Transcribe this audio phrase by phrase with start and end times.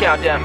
[0.00, 0.40] Countdown.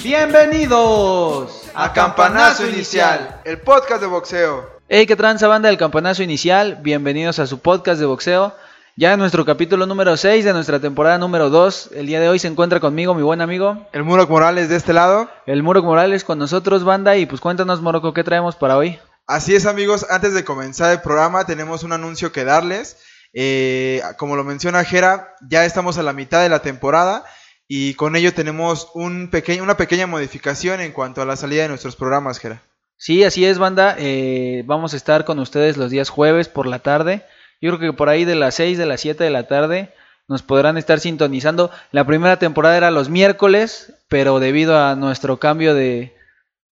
[0.00, 4.70] Bienvenidos a Campanazo Inicial, el podcast de boxeo.
[4.88, 6.78] Hey, qué tranza banda del Campanazo Inicial.
[6.80, 8.54] Bienvenidos a su podcast de boxeo.
[8.94, 11.90] Ya en nuestro capítulo número 6 de nuestra temporada número 2.
[11.96, 13.88] El día de hoy se encuentra conmigo mi buen amigo.
[13.92, 15.28] El Muro Morales de este lado.
[15.46, 17.16] El Muro Morales con nosotros, banda.
[17.16, 19.00] Y pues cuéntanos, Moroco, ¿qué traemos para hoy?
[19.30, 20.06] Así es, amigos.
[20.10, 22.96] Antes de comenzar el programa, tenemos un anuncio que darles.
[23.32, 27.24] Eh, como lo menciona Jera, ya estamos a la mitad de la temporada
[27.68, 29.30] y con ello tenemos un
[29.62, 32.60] una pequeña modificación en cuanto a la salida de nuestros programas, Jera.
[32.96, 33.94] Sí, así es, banda.
[34.00, 37.24] Eh, vamos a estar con ustedes los días jueves por la tarde.
[37.60, 39.94] Yo creo que por ahí de las 6, de las 7 de la tarde
[40.26, 41.70] nos podrán estar sintonizando.
[41.92, 46.16] La primera temporada era los miércoles, pero debido a nuestro cambio de...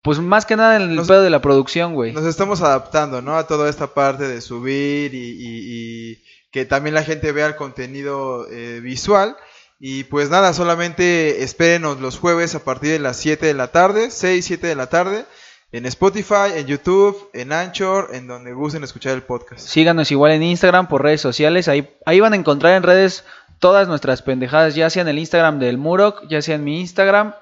[0.03, 2.13] Pues más que nada en el pedo de la producción, güey.
[2.13, 3.37] Nos estamos adaptando, ¿no?
[3.37, 8.81] A toda esta parte de subir y, que también la gente vea el contenido eh,
[8.81, 9.37] visual.
[9.79, 14.11] Y pues nada, solamente espérenos los jueves a partir de las 7 de la tarde,
[14.11, 15.25] 6, 7 de la tarde,
[15.73, 19.67] en Spotify, en YouTube, en Anchor, en donde gusten escuchar el podcast.
[19.67, 23.25] Síganos igual en Instagram, por redes sociales, ahí, ahí van a encontrar en redes
[23.59, 27.35] todas nuestras pendejadas, ya sea en el Instagram del Murok, ya sea en mi Instagram,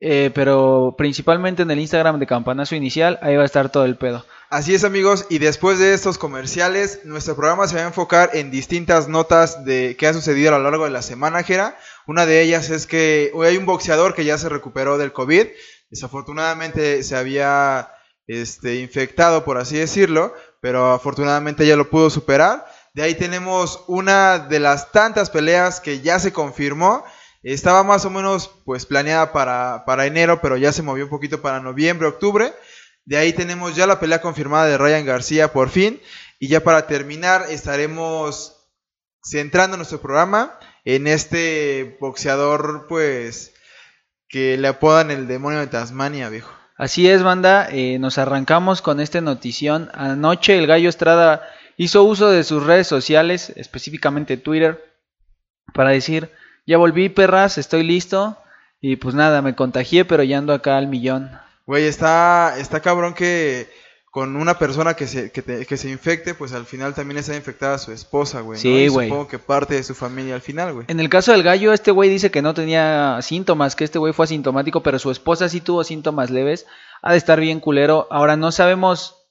[0.00, 3.96] eh, pero principalmente en el Instagram de Campanazo Inicial, ahí va a estar todo el
[3.96, 4.24] pedo.
[4.48, 8.50] Así es amigos, y después de estos comerciales, nuestro programa se va a enfocar en
[8.50, 11.78] distintas notas de qué ha sucedido a lo largo de la semana, Jera.
[12.06, 15.46] Una de ellas es que hoy hay un boxeador que ya se recuperó del COVID.
[15.90, 17.92] Desafortunadamente se había
[18.26, 22.66] este, infectado, por así decirlo, pero afortunadamente ya lo pudo superar.
[22.92, 27.04] De ahí tenemos una de las tantas peleas que ya se confirmó.
[27.42, 31.40] Estaba más o menos pues planeada para, para enero, pero ya se movió un poquito
[31.40, 32.52] para noviembre, octubre.
[33.04, 36.00] De ahí tenemos ya la pelea confirmada de Ryan García por fin.
[36.38, 38.56] Y ya para terminar estaremos
[39.22, 43.54] centrando nuestro programa en este boxeador pues
[44.28, 46.52] que le apodan el demonio de Tasmania, viejo.
[46.76, 47.68] Así es, banda.
[47.70, 49.90] Eh, nos arrancamos con esta notición.
[49.92, 51.42] Anoche el Gallo Estrada
[51.76, 54.82] hizo uso de sus redes sociales, específicamente Twitter,
[55.74, 56.30] para decir,
[56.66, 58.36] ya volví perras, estoy listo.
[58.80, 61.30] Y pues nada, me contagié, pero ya ando acá al millón.
[61.66, 63.68] Güey, está, está cabrón que
[64.10, 67.92] con una persona que se, que, se infecte, pues al final también está infectada su
[67.92, 68.58] esposa, güey.
[68.58, 69.08] Sí, güey.
[69.08, 70.86] Supongo que parte de su familia al final, güey.
[70.88, 74.12] En el caso del gallo, este güey dice que no tenía síntomas, que este güey
[74.12, 76.66] fue asintomático, pero su esposa sí tuvo síntomas leves.
[77.02, 78.08] Ha de estar bien culero.
[78.10, 79.28] Ahora no sabemos,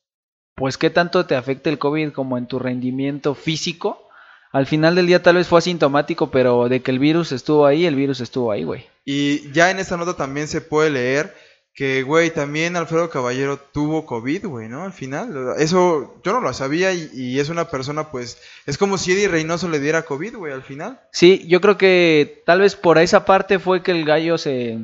[0.55, 4.08] pues, qué tanto te afecta el COVID como en tu rendimiento físico.
[4.51, 7.85] Al final del día tal vez fue asintomático, pero de que el virus estuvo ahí,
[7.85, 8.85] el virus estuvo ahí, güey.
[9.05, 11.35] Y ya en esta nota también se puede leer
[11.79, 14.83] que, güey, también Alfredo Caballero tuvo COVID, güey, ¿no?
[14.83, 15.53] Al final.
[15.59, 19.69] Eso yo no lo sabía y, es una persona, pues, es como si Eddie Reynoso
[19.69, 20.99] le diera COVID, güey, al final.
[21.13, 24.77] Sí, yo creo que tal vez por esa parte fue que el gallo se,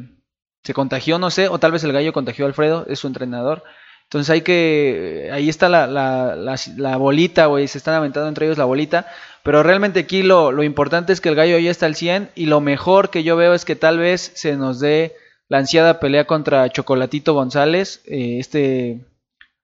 [0.63, 3.63] se contagió, no sé, o tal vez el gallo contagió a Alfredo, es su entrenador.
[4.15, 6.37] Entonces hay que, ahí está la, la,
[6.77, 9.07] la, bolita, güey, se están aventando entre ellos la bolita.
[9.43, 12.45] Pero realmente aquí lo, lo importante es que el gallo ya está al 100 y
[12.45, 15.17] lo mejor que yo veo es que tal vez se nos dé
[15.49, 19.05] la ansiada pelea contra Chocolatito González, eh, este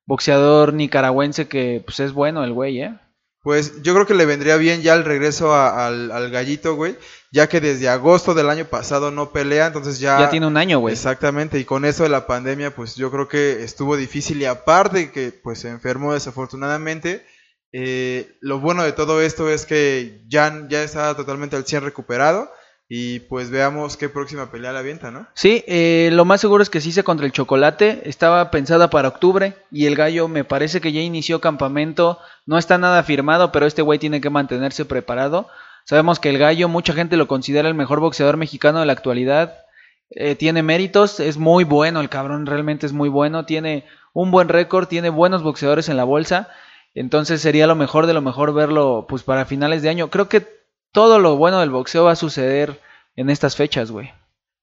[0.05, 2.99] boxeador nicaragüense que pues es bueno el güey, ¿eh?
[3.43, 6.95] Pues yo creo que le vendría bien ya el regreso al, gallito, güey,
[7.31, 10.19] ya que desde agosto del año pasado no pelea, entonces ya...
[10.19, 10.93] Ya tiene un año, güey.
[10.93, 15.11] Exactamente, y con eso de la pandemia, pues yo creo que estuvo difícil y aparte
[15.11, 17.25] que pues se enfermó desafortunadamente,
[17.71, 22.51] eh, lo bueno de todo esto es que ya, ya está totalmente al 100 recuperado
[22.93, 25.25] y pues veamos qué próxima pelea la avienta, ¿no?
[25.33, 28.01] Sí, eh, lo más seguro es que sí se contra el chocolate.
[28.03, 32.19] Estaba pensada para octubre y el gallo me parece que ya inició campamento.
[32.45, 35.47] No está nada firmado, pero este güey tiene que mantenerse preparado.
[35.85, 39.59] Sabemos que el gallo, mucha gente lo considera el mejor boxeador mexicano de la actualidad.
[40.09, 43.45] Eh, tiene méritos, es muy bueno, el cabrón realmente es muy bueno.
[43.45, 46.49] Tiene un buen récord, tiene buenos boxeadores en la bolsa.
[46.93, 50.09] Entonces sería lo mejor de lo mejor verlo pues para finales de año.
[50.09, 50.60] Creo que
[50.91, 52.79] todo lo bueno del boxeo va a suceder
[53.15, 54.11] en estas fechas, güey.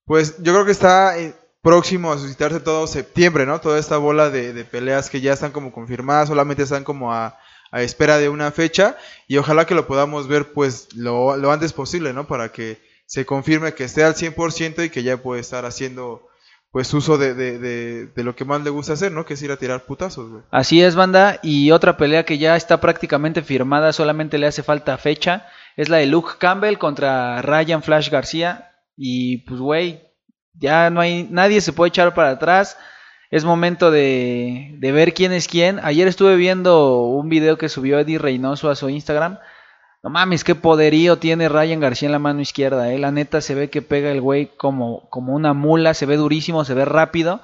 [0.04, 3.60] Pues yo creo que está eh, próximo a suscitarse todo septiembre, ¿no?
[3.60, 7.38] Toda esta bola de, peleas que ya están como confirmadas, solamente están como a,
[7.72, 8.96] espera de una fecha
[9.26, 12.26] y ojalá que lo podamos ver pues lo, antes posible, ¿no?
[12.26, 16.26] Para que se confirme que esté al 100% y que ya puede estar haciendo
[16.70, 19.24] pues uso de, de, lo que más le gusta hacer, ¿no?
[19.24, 20.42] Que es ir a tirar putazos, güey.
[20.50, 21.40] Así es, banda.
[21.42, 25.46] Y otra pelea que ya está prácticamente firmada, solamente le hace falta fecha
[25.78, 28.72] es la de Luke Campbell contra Ryan Flash García.
[28.96, 30.02] Y pues, güey,
[30.54, 32.76] ya no hay, nadie se puede echar para atrás.
[33.30, 35.78] es momento de, de ver quién es quién.
[35.84, 39.38] Ayer estuve viendo un video que subió Eddie Reynoso a su Instagram.
[40.02, 42.98] No mames, qué poderío tiene Ryan García en la mano izquierda, eh.
[42.98, 46.64] La neta se ve que pega el güey como, como una mula, se ve durísimo,
[46.64, 47.40] se ve rápido.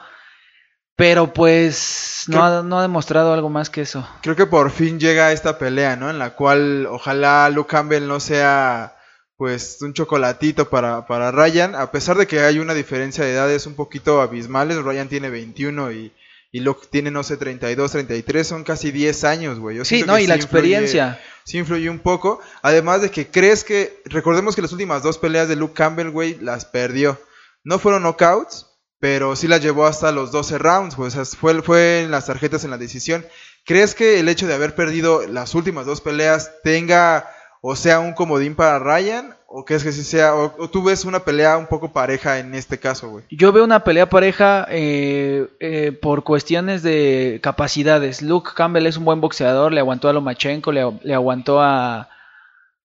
[0.96, 4.08] Pero pues no ha, no ha demostrado algo más que eso.
[4.23, 6.08] Creo que por fin llega esta pelea, ¿no?
[6.08, 8.96] En la cual ojalá Luke Campbell no sea
[9.37, 13.67] pues un chocolatito para, para Ryan, a pesar de que hay una diferencia de edades
[13.67, 16.12] un poquito abismales, Ryan tiene 21 y,
[16.52, 19.76] y Luke tiene, no sé, 32, 33, son casi 10 años, güey.
[19.79, 21.20] Yo Sí, no, que y la influye- experiencia.
[21.44, 25.49] sí influye un poco, además de que crees que, recordemos que las últimas dos peleas
[25.49, 27.19] de Luke Campbell, güey, las perdió.
[27.64, 28.69] No fueron knockouts,
[29.05, 32.71] pero sí las llevó hasta los 12 rounds, pues, fue, fue en las tarjetas en
[32.71, 33.23] la decisión.
[33.67, 37.29] ¿Crees que el hecho de haber perdido las últimas dos peleas tenga
[37.61, 39.37] o sea un comodín para Ryan?
[39.47, 42.55] ¿O crees que sí sea, o, o tú ves una pelea un poco pareja en
[42.55, 43.25] este caso, güey?
[43.31, 48.23] Yo veo una pelea pareja eh, eh, por cuestiones de capacidades.
[48.23, 52.09] Luke Campbell es un buen boxeador, le aguantó a Lomachenko, le, le aguantó a,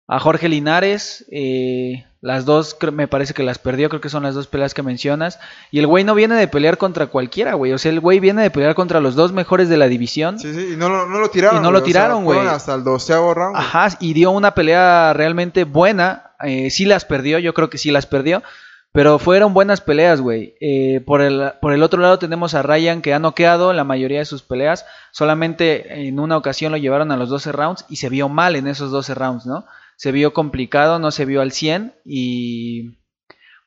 [0.08, 1.24] a Jorge Linares.
[1.30, 4.82] eh, las dos me parece que las perdió, creo que son las dos peleas que
[4.82, 5.38] mencionas.
[5.70, 7.72] Y el güey no viene de pelear contra cualquiera, güey.
[7.72, 10.40] O sea, el güey viene de pelear contra los dos mejores de la división.
[10.40, 11.60] Sí, sí, y no, lo- no lo tiraron.
[11.60, 12.40] Y no lo güey, o sea, tiraron, güey.
[12.40, 13.52] hasta el doceavo round.
[13.54, 13.64] güey.
[13.64, 16.32] Ajá, y dio una pelea realmente buena.
[16.42, 18.42] Eh, sí las perdió, yo creo que sí las perdió.
[18.90, 20.56] Pero fueron buenas peleas, güey.
[20.60, 24.18] Eh, por, el, por el otro lado tenemos a Ryan que ha noqueado la mayoría
[24.18, 24.86] de sus peleas.
[25.12, 28.66] Solamente en una ocasión lo llevaron a los 12 rounds y se vio mal en
[28.66, 29.66] esos 12 rounds, ¿no?
[29.98, 32.98] Se vio complicado, no se vio al 100 y...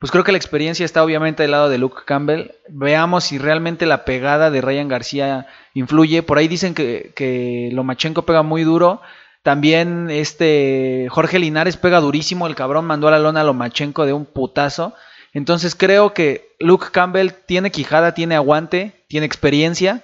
[0.00, 2.50] Pues creo que la experiencia está obviamente del lado de Luke Campbell.
[2.68, 6.24] Veamos si realmente la pegada de Ryan García influye.
[6.24, 9.00] Por ahí dicen que, que Lomachenko pega muy duro.
[9.44, 12.48] También este Jorge Linares pega durísimo.
[12.48, 14.92] El cabrón mandó a la lona a Lomachenko de un putazo.
[15.32, 20.02] Entonces creo que Luke Campbell tiene quijada, tiene aguante, tiene experiencia.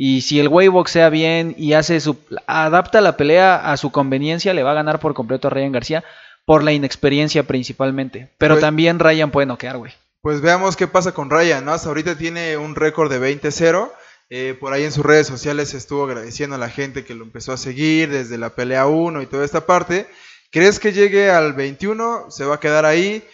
[0.00, 2.16] Y si el güey boxea bien y hace su
[2.46, 6.04] adapta la pelea a su conveniencia, le va a ganar por completo a Ryan García
[6.46, 8.30] por la inexperiencia principalmente.
[8.38, 9.92] Pero Pues- también Ryan puede noquear, güey.
[10.22, 11.72] Pues veamos qué pasa con Ryan, ¿no?
[11.72, 13.92] Hasta ahorita tiene un récord de 20-0.
[14.30, 17.52] Eh, por ahí en sus redes sociales estuvo agradeciendo a la gente que lo empezó
[17.52, 20.06] a seguir desde la pelea 1 y toda esta parte.
[20.52, 22.30] ¿Crees que llegue al 21?
[22.30, 23.24] ¿Se va a quedar ahí?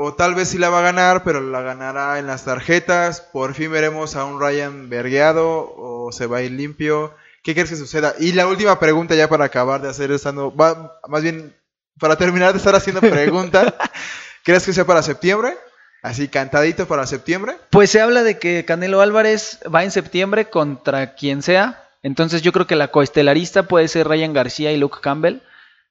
[0.00, 3.20] O tal vez sí la va a ganar, pero la ganará en las tarjetas.
[3.20, 7.16] Por fin veremos a un Ryan vergueado o se va a ir limpio.
[7.42, 8.14] ¿Qué crees que suceda?
[8.20, 11.52] Y la última pregunta ya para acabar de hacer esta no, va, más bien
[11.98, 13.74] para terminar de estar haciendo preguntas.
[14.44, 15.56] ¿Crees que sea para septiembre?
[16.00, 17.56] Así cantadito para septiembre.
[17.70, 21.88] Pues se habla de que Canelo Álvarez va en septiembre contra quien sea.
[22.04, 25.40] Entonces yo creo que la coestelarista puede ser Ryan García y Luke Campbell.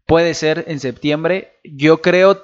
[0.05, 1.59] Puede ser en septiembre.
[1.65, 2.41] Yo creo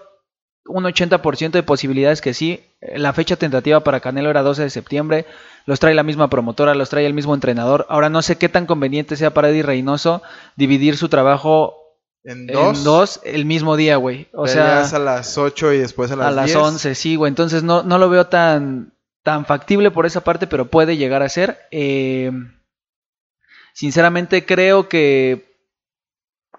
[0.66, 2.64] un 80% de posibilidades que sí.
[2.96, 5.26] La fecha tentativa para Canelo era 12 de septiembre.
[5.66, 7.86] Los trae la misma promotora, los trae el mismo entrenador.
[7.90, 10.22] Ahora no sé qué tan conveniente sea para Eddie Reynoso
[10.56, 11.76] dividir su trabajo
[12.24, 12.78] En dos.
[12.78, 14.28] en dos el mismo día, güey.
[14.34, 16.58] O sea, a las 8 y después a las, a las 10.
[16.58, 17.30] 11, sí, güey.
[17.30, 18.94] Entonces no, no lo veo tan,
[19.24, 21.60] tan factible por esa parte, pero puede llegar a ser.
[21.72, 22.32] Eh,
[23.74, 25.53] sinceramente creo que,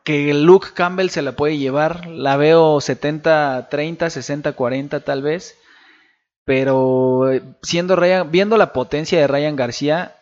[0.05, 2.07] que Luke Campbell se la puede llevar.
[2.07, 5.59] La veo 70-30, 60-40 tal vez.
[6.45, 10.17] Pero eh, siendo Ryan, viendo la potencia de Ryan García,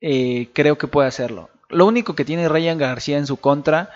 [0.00, 1.48] eh, creo que puede hacerlo.
[1.70, 3.90] Lo único que tiene Ryan García en su contra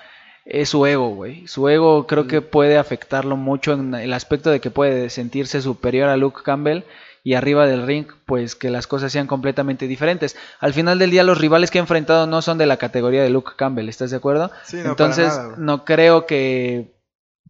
[0.46, 1.46] es su ego, güey.
[1.46, 6.08] Su ego creo que puede afectarlo mucho en el aspecto de que puede sentirse superior
[6.08, 6.84] a Luke Campbell
[7.24, 10.36] y arriba del ring, pues que las cosas sean completamente diferentes.
[10.60, 13.30] Al final del día, los rivales que ha enfrentado no son de la categoría de
[13.30, 14.50] Luke Campbell, ¿estás de acuerdo?
[14.64, 16.94] Sí, no, para Entonces, nada, no creo que,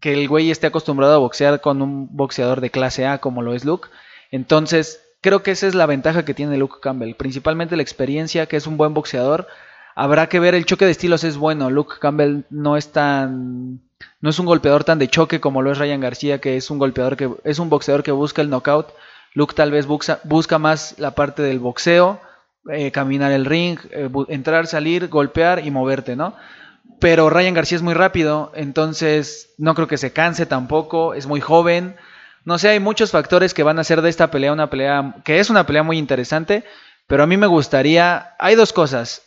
[0.00, 3.54] que el güey esté acostumbrado a boxear con un boxeador de clase A como lo
[3.54, 3.88] es Luke.
[4.30, 7.14] Entonces, creo que esa es la ventaja que tiene Luke Campbell.
[7.14, 9.46] Principalmente la experiencia, que es un buen boxeador.
[9.94, 11.70] Habrá que ver, el choque de estilos es bueno.
[11.70, 13.80] Luke Campbell no es tan.
[14.20, 16.78] No es un golpeador tan de choque como lo es Ryan García, que es un
[16.78, 18.88] golpeador que es un boxeador que busca el knockout.
[19.35, 22.20] Luke tal vez busca, más la parte del boxeo,
[22.70, 26.35] eh, caminar el ring, eh, entrar, salir, golpear y moverte, ¿no?
[27.00, 31.40] Pero Ryan García es muy rápido, entonces no creo que se canse tampoco, es muy
[31.40, 31.97] joven.
[32.44, 35.38] No sé, hay muchos factores que van a hacer de esta pelea una pelea que
[35.38, 36.64] es una pelea muy interesante,
[37.06, 39.23] pero a mí me gustaría, hay dos cosas.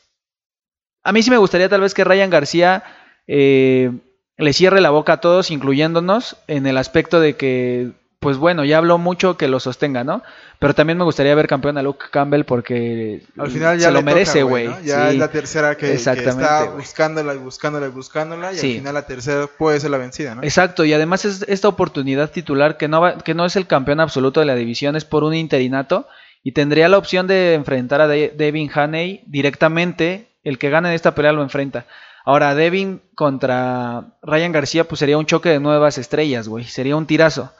[1.04, 2.84] A mí sí me gustaría tal vez que Ryan García
[3.28, 3.92] eh,
[4.38, 8.78] le cierre la boca a todos, incluyéndonos, en el aspecto de que, pues bueno, ya
[8.78, 10.22] habló mucho que lo sostenga, ¿no?
[10.60, 14.04] Pero también me gustaría ver campeón a Luke Campbell porque Al final ya se lo
[14.04, 14.68] merece, güey.
[14.68, 14.80] ¿no?
[14.82, 15.14] Ya Sí.
[15.14, 18.54] es la tercera que, está buscándola y buscándola y buscándola.
[18.54, 18.68] Y Sí.
[18.74, 20.44] al final la tercera puede ser la vencida, ¿no?
[20.44, 24.00] Exacto, y además es esta oportunidad titular que no, va, que no es el campeón
[24.00, 26.08] absoluto de la división, es por un interinato
[26.44, 30.28] y tendría la opción de enfrentar a Devin Haney directamente.
[30.44, 31.86] El que gane de esta pelea lo enfrenta.
[32.24, 36.66] Ahora, Devin contra Ryan García, pues sería un choque de nuevas estrellas, güey.
[36.66, 37.52] Sería un tirazo.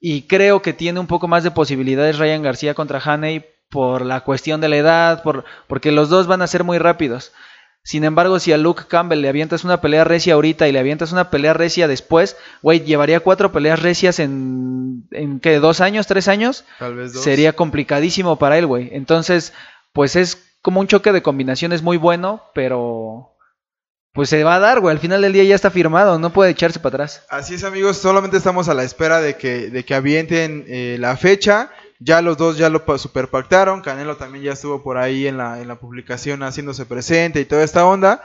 [0.00, 4.22] Y creo que tiene un poco más de posibilidades Ryan García contra Haney por la
[4.22, 7.32] cuestión de la edad, por, porque los dos van a ser muy rápidos.
[7.82, 11.12] Sin embargo, si a Luke Campbell le avientas una pelea recia ahorita y le avientas
[11.12, 15.60] una pelea recia después, güey, llevaría cuatro peleas recias en, en ¿qué?
[15.60, 16.06] ¿Dos años?
[16.06, 16.64] ¿Tres años?
[16.78, 17.22] Tal vez dos.
[17.22, 18.90] Sería complicadísimo para él, güey.
[18.92, 19.54] Entonces,
[19.92, 23.29] pues es como un choque de combinaciones muy bueno, pero
[24.12, 24.92] pues se va a dar, güey.
[24.92, 27.24] Al final del día ya está firmado, no puede echarse para atrás.
[27.28, 27.98] Así es, amigos.
[27.98, 31.70] Solamente estamos a la espera de que, de que avienten eh, la fecha.
[32.00, 33.82] Ya los dos ya lo superpactaron.
[33.82, 37.62] Canelo también ya estuvo por ahí en la, en la publicación haciéndose presente y toda
[37.62, 38.24] esta onda.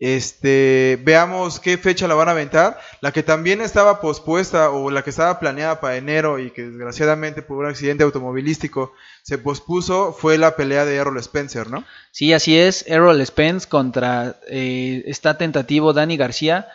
[0.00, 2.80] Este, veamos qué fecha la van a aventar.
[3.02, 7.42] La que también estaba pospuesta o la que estaba planeada para enero y que desgraciadamente
[7.42, 11.84] por un accidente automovilístico se pospuso fue la pelea de Errol Spencer, ¿no?
[12.12, 12.84] Sí, así es.
[12.88, 16.68] Errol Spence contra eh, está tentativo Dani García.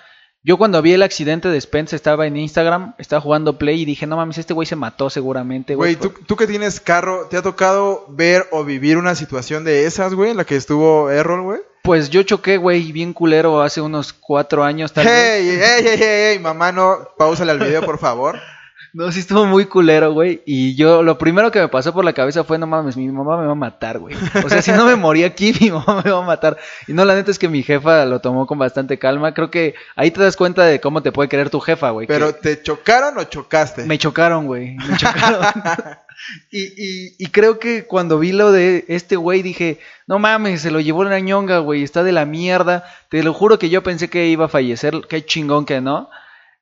[0.44, 4.06] Yo cuando vi el accidente de Spence estaba en Instagram, estaba jugando Play y dije,
[4.06, 5.96] no mames, este güey se mató seguramente, güey.
[5.96, 9.88] Güey, ¿tú, tú que tienes carro, ¿te ha tocado ver o vivir una situación de
[9.88, 11.62] esas, güey, en la que estuvo Errol, güey?
[11.86, 14.92] Pues yo choqué, güey, bien culero hace unos cuatro años.
[14.92, 15.62] Tal hey, vez.
[15.64, 18.40] hey, hey, hey, mamá, no, pausale al video, por favor.
[18.96, 20.42] No, sí estuvo muy culero, güey.
[20.46, 23.38] Y yo, lo primero que me pasó por la cabeza fue, no mames, mi mamá
[23.38, 24.16] me va a matar, güey.
[24.42, 26.56] O sea, si no me moría aquí, mi mamá me va a matar.
[26.88, 29.34] Y no, la neta es que mi jefa lo tomó con bastante calma.
[29.34, 32.08] Creo que ahí te das cuenta de cómo te puede querer tu jefa, güey.
[32.08, 33.84] ¿Pero te chocaron o chocaste?
[33.84, 34.78] Me chocaron, güey.
[34.78, 35.44] Me chocaron.
[36.52, 40.72] y, y, y, creo que cuando vi lo de este güey dije, no mames, se
[40.72, 41.84] lo llevó una ñonga, güey.
[41.84, 42.86] Está de la mierda.
[43.10, 45.02] Te lo juro que yo pensé que iba a fallecer.
[45.10, 46.10] Qué chingón que no.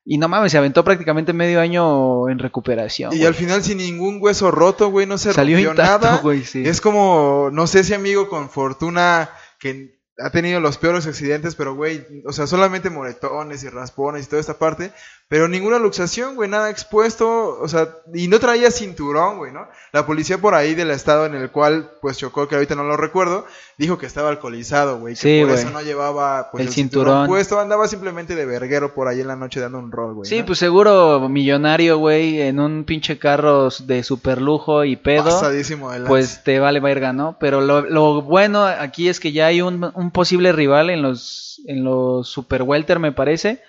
[0.06, 3.14] Y no mames, se aventó prácticamente medio año en recuperación.
[3.14, 6.18] Y al final sin ningún hueso roto, güey, no se Salió rompió intacto, nada.
[6.18, 6.62] güey, sí.
[6.66, 11.74] Es como, no sé si amigo con fortuna que ha tenido los peores accidentes, pero
[11.74, 14.92] güey, o sea, solamente moretones y raspones y toda esta parte,
[15.26, 19.66] pero ninguna luxación, güey, nada expuesto, o sea, y no traía cinturón, güey, ¿no?
[19.92, 22.96] La policía por ahí del estado en el cual, pues chocó, que ahorita no lo
[22.96, 23.46] recuerdo,
[23.78, 25.60] dijo que estaba alcoholizado, güey, que Sí, por güey.
[25.60, 27.06] eso no llevaba pues, El el, cinturón.
[27.06, 27.26] cinturón.
[27.28, 30.28] puesto, andaba simplemente de verguero por ahí en la noche dando un rol, güey.
[30.28, 30.46] Sí, ¿no?
[30.46, 35.24] pues seguro millonario, güey, en un pinche carro de super lujo y pedo.
[35.24, 36.00] Pasadísimo de.
[36.02, 37.38] Pues te vale verga, ¿no?
[37.40, 41.62] Pero lo, lo bueno aquí es que ya hay un, un posible rival en los,
[41.66, 43.62] en los super welter, me parece.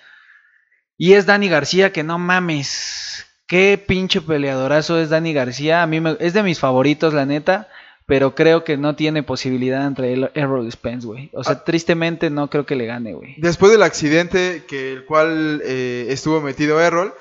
[0.98, 3.26] Y es Dani García, que no mames.
[3.46, 5.82] Qué pinche peleadorazo es Dani García.
[5.82, 7.68] A mí me- es de mis favoritos, la neta.
[8.08, 11.28] Pero creo que no tiene posibilidad entre él Errol Spence, güey.
[11.32, 11.64] O sea, Ah.
[11.64, 13.34] tristemente no creo que le gane, güey.
[13.38, 17.12] Después del accidente que el cual eh, estuvo metido Errol,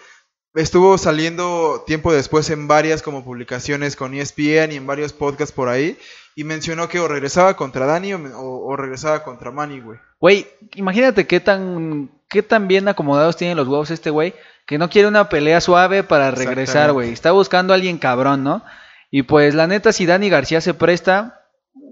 [0.53, 5.69] estuvo saliendo tiempo después en varias como publicaciones con ESPN y en varios podcasts por
[5.69, 5.97] ahí
[6.35, 9.97] y mencionó que o regresaba contra Dani o, o- o regresaba contra Manny, güey.
[10.19, 14.33] Güey, imagínate qué tan, qué tan bien acomodados tienen los huevos este güey,
[14.65, 17.11] que no quiere una pelea suave para regresar, güey.
[17.11, 18.63] Está buscando a alguien cabrón, ¿no?
[19.11, 21.45] Y pues la neta, si Dani García se presta,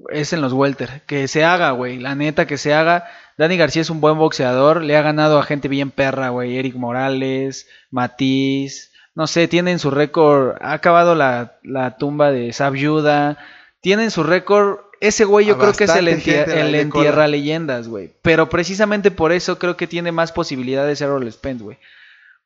[0.09, 1.03] es en los welter.
[1.05, 1.99] Que se haga, güey.
[1.99, 3.05] La neta, que se haga.
[3.37, 4.81] Dani García es un buen boxeador.
[4.81, 6.57] Le ha ganado a gente bien perra, güey.
[6.57, 8.91] Eric Morales, Matiz.
[9.15, 10.57] No sé, tiene en su récord.
[10.61, 13.37] Ha acabado la, la tumba de Sab Yuda.
[13.81, 14.79] Tiene en su récord.
[15.07, 17.03] Ese güey yo creo que es el, bastante entie- gente la el de cola.
[17.05, 18.11] entierra leyendas, güey.
[18.21, 21.77] Pero precisamente por eso creo que tiene más posibilidades Errol Spence, güey.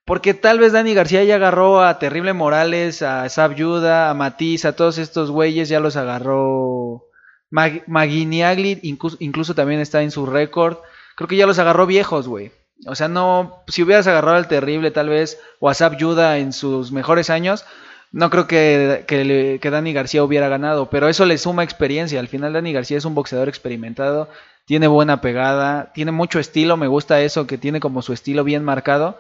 [0.06, 4.64] Porque tal vez Dani García ya agarró a Terrible Morales, a Sab Yuda, a Matiz,
[4.66, 7.04] a todos estos güeyes, ya los agarró
[7.50, 10.78] Mag Maguiniagli, incluso, incluso también está en su récord.
[11.16, 12.52] Creo que ya los agarró viejos, güey.
[12.86, 16.54] O sea, no, si hubieras agarrado al Terrible tal vez, o a Sab Yuda en
[16.54, 17.66] sus mejores años,
[18.12, 22.20] no creo que, que, Dani García hubiera ganado, pero eso le suma experiencia.
[22.20, 24.30] Al final Dani García es un boxeador experimentado,
[24.66, 28.64] tiene buena pegada, tiene mucho estilo, me gusta eso, que tiene como su estilo bien
[28.64, 29.20] marcado.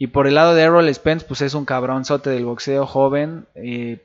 [0.00, 3.46] Y por el lado de Errol Spence, pues es un cabronzote del boxeo joven.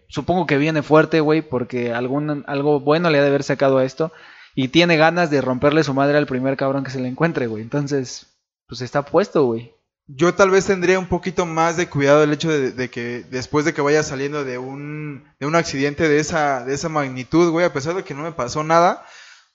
[0.08, 3.86] supongo que viene fuerte, güey, porque algún, algo bueno le ha de haber sacado a
[3.86, 4.12] esto.
[4.56, 7.62] Y tiene ganas de romperle su madre al primer cabrón que se le encuentre, güey.
[7.62, 9.74] Entonces, pues está puesto, güey.
[10.16, 13.66] Yo tal vez tendría un poquito más de cuidado el hecho de, de que después
[13.66, 17.66] de que vaya saliendo de un, de un accidente de esa, de esa magnitud, güey,
[17.66, 19.06] a pesar de que no me pasó nada,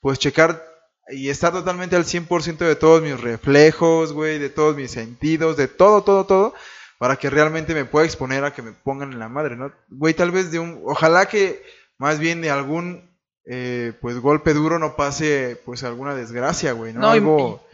[0.01, 0.65] pues checar
[1.11, 5.69] y estar totalmente al 100% de todos mis reflejos, güey, de todos mis sentidos, de
[5.69, 6.55] todo, todo, todo,
[6.99, 9.73] para que realmente me pueda exponer a que me pongan en la madre, ¿no?
[9.89, 11.63] Güey, tal vez de un, ojalá que
[11.99, 13.11] más bien de algún,
[13.47, 17.01] eh, pues golpe duro no pase, pues alguna desgracia, güey, ¿no?
[17.01, 17.67] No, y- Algo,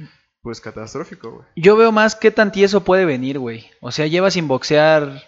[0.44, 1.46] pues catastrófico, güey.
[1.56, 3.70] Yo veo más qué tan tieso puede venir, güey.
[3.80, 5.22] O sea, lleva sin boxear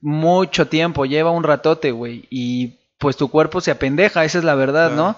[0.00, 2.28] mucho tiempo, lleva un ratote, güey.
[2.30, 4.92] Y pues tu cuerpo se apendeja, esa es la verdad.
[4.92, 5.16] ¿no?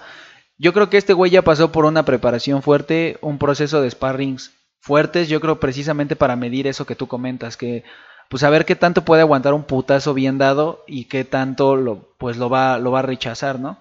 [0.57, 4.53] Yo creo que este güey ya pasó por una preparación fuerte, un proceso de sparrings
[4.79, 7.83] fuertes, yo creo precisamente para medir eso que tú comentas, que
[8.29, 12.15] pues a ver qué tanto puede aguantar un putazo bien dado y qué tanto lo
[12.17, 13.79] pues lo va lo va a rechazar, ¿no?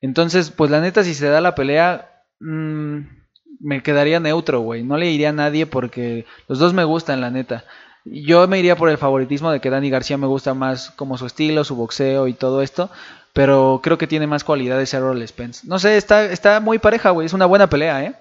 [0.00, 3.21] Entonces, pues la neta si se da la pelea mm,
[3.62, 7.30] me quedaría neutro, güey, no le iría a nadie porque los dos me gustan, la
[7.30, 7.64] neta.
[8.04, 11.26] Yo me iría por el favoritismo de que Dani García me gusta más como su
[11.26, 12.90] estilo, su boxeo y todo esto,
[13.32, 15.66] pero creo que tiene más cualidades Errol Spence.
[15.66, 18.16] No sé, está, está muy pareja, güey, es una buena pelea, ¿eh?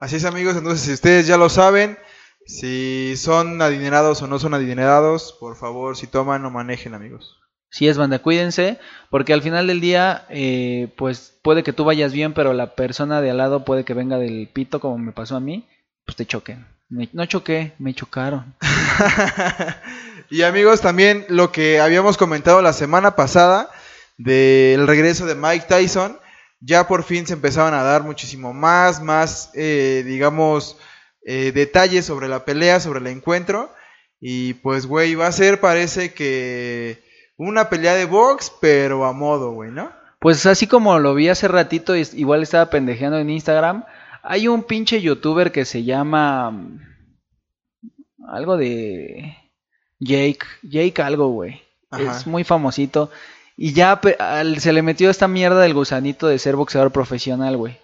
[0.00, 1.96] Así es amigos, entonces si ustedes ya lo saben,
[2.46, 7.39] si son adinerados o no son adinerados, por favor, si toman no manejen amigos.
[7.70, 8.78] Si es banda, cuídense,
[9.10, 13.20] porque al final del día, eh, pues puede que tú vayas bien, pero la persona
[13.20, 15.68] de al lado puede que venga del pito, como me pasó a mí,
[16.04, 16.66] pues te choquen.
[16.88, 18.56] No choqué, me chocaron.
[20.30, 23.70] y amigos, también lo que habíamos comentado la semana pasada
[24.18, 26.18] del regreso de Mike Tyson,
[26.58, 30.78] ya por fin se empezaban a dar muchísimo más, más, eh, digamos,
[31.24, 33.72] eh, detalles sobre la pelea, sobre el encuentro.
[34.20, 37.02] Y pues, güey, va a ser, parece que
[37.48, 39.90] una pelea de box, pero a modo, güey, ¿no?
[40.18, 43.84] Pues así como lo vi hace ratito, igual estaba pendejeando en Instagram,
[44.22, 46.80] hay un pinche youtuber que se llama mm,
[48.28, 49.36] algo de
[49.98, 51.62] Jake, Jake algo, güey.
[51.98, 53.10] Es muy famosito
[53.56, 54.00] y ya
[54.58, 57.78] se le metió esta mierda del gusanito de ser boxeador profesional, güey.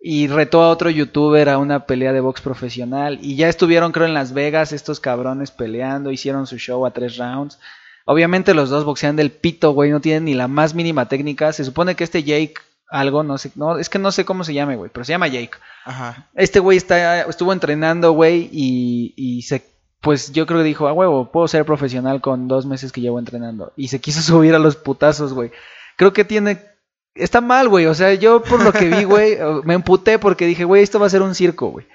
[0.00, 3.18] Y retó a otro youtuber a una pelea de box profesional.
[3.22, 6.10] Y ya estuvieron, creo, en Las Vegas estos cabrones peleando.
[6.10, 7.58] Hicieron su show a tres rounds.
[8.04, 9.90] Obviamente los dos boxean del pito, güey.
[9.90, 11.52] No tienen ni la más mínima técnica.
[11.52, 12.54] Se supone que este Jake,
[12.88, 14.90] algo, no sé, no, es que no sé cómo se llame, güey.
[14.92, 15.58] Pero se llama Jake.
[15.84, 16.28] Ajá.
[16.34, 18.48] Este güey está, estuvo entrenando, güey.
[18.52, 19.64] Y, y se,
[20.00, 23.18] pues yo creo que dijo, a huevo, puedo ser profesional con dos meses que llevo
[23.18, 23.72] entrenando.
[23.76, 25.50] Y se quiso subir a los putazos, güey.
[25.96, 26.74] Creo que tiene
[27.14, 27.86] está mal, güey.
[27.86, 31.06] O sea, yo por lo que vi, güey, me emputé porque dije, güey, esto va
[31.06, 31.86] a ser un circo, güey.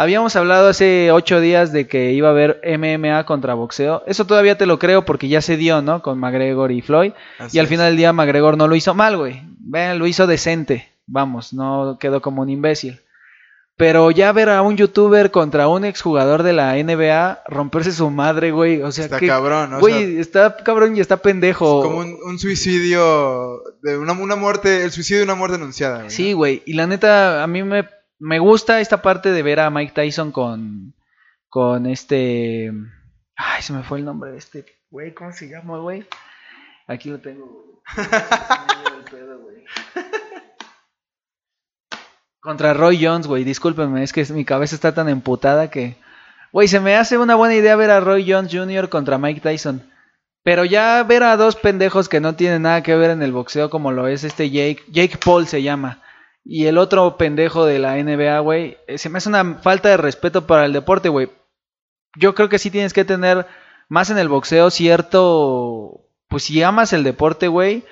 [0.00, 4.04] Habíamos hablado hace ocho días de que iba a haber MMA contra boxeo.
[4.06, 6.02] Eso todavía te lo creo porque ya se dio, ¿no?
[6.02, 7.12] Con McGregor y Floyd.
[7.40, 7.70] Así y al es.
[7.70, 9.42] final del día McGregor no lo hizo mal, güey.
[9.58, 10.88] Vean, lo hizo decente.
[11.06, 13.00] Vamos, no quedó como un imbécil.
[13.76, 18.50] Pero ya ver a un youtuber contra un exjugador de la NBA romperse su madre,
[18.52, 18.82] güey.
[18.82, 19.80] O sea, Está que, cabrón, ¿no?
[19.80, 21.82] Güey, sea, está cabrón y está pendejo.
[21.82, 25.98] como un, un suicidio, de una, una muerte, el suicidio de una muerte anunciada.
[25.98, 26.36] güey, Sí, ¿no?
[26.38, 26.62] güey.
[26.66, 27.84] Y la neta, a mí me,
[28.18, 30.94] me gusta esta parte de ver a Mike Tyson con,
[31.48, 32.72] con este...
[33.36, 34.66] Ay, se me fue el nombre de este...
[34.90, 36.06] Güey, ¿cómo se llama, güey?
[36.86, 37.82] Aquí lo tengo.
[42.40, 43.44] Contra Roy Jones, güey.
[43.44, 45.96] Discúlpenme, es que mi cabeza está tan emputada que...
[46.50, 48.88] Güey, se me hace una buena idea ver a Roy Jones Jr.
[48.88, 49.82] contra Mike Tyson.
[50.42, 53.68] Pero ya ver a dos pendejos que no tienen nada que ver en el boxeo
[53.68, 56.02] como lo es este Jake, Jake Paul se llama.
[56.50, 59.98] Y el otro pendejo de la NBA, güey, eh, se me hace una falta de
[59.98, 61.30] respeto para el deporte, güey.
[62.16, 63.46] Yo creo que sí tienes que tener
[63.90, 67.84] más en el boxeo cierto, pues si amas el deporte, güey,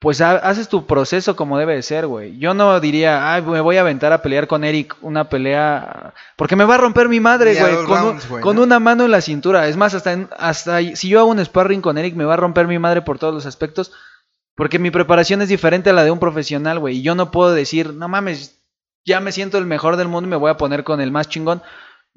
[0.00, 2.38] pues ha- haces tu proceso como debe de ser, güey.
[2.38, 6.56] Yo no diría, ay, me voy a aventar a pelear con Eric una pelea, porque
[6.56, 8.62] me va a romper mi madre, güey, con, un- rounds, güey, con ¿no?
[8.62, 9.66] una mano en la cintura.
[9.66, 12.36] Es más, hasta, en- hasta si yo hago un sparring con Eric, me va a
[12.38, 13.92] romper mi madre por todos los aspectos,
[14.58, 16.96] porque mi preparación es diferente a la de un profesional, güey.
[16.96, 18.58] Y yo no puedo decir, no mames,
[19.06, 21.28] ya me siento el mejor del mundo y me voy a poner con el más
[21.28, 21.62] chingón.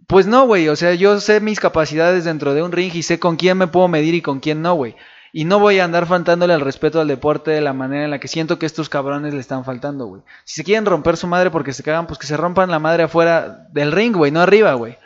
[0.07, 3.19] Pues no, güey, o sea, yo sé mis capacidades dentro de un ring y sé
[3.19, 4.95] con quién me puedo medir y con quién no, güey.
[5.31, 8.19] Y no voy a andar faltándole al respeto al deporte de la manera en la
[8.19, 10.23] que siento que estos cabrones le están faltando, güey.
[10.43, 13.03] Si se quieren romper su madre porque se cagan, pues que se rompan la madre
[13.03, 14.97] afuera del ring, güey, no arriba, güey.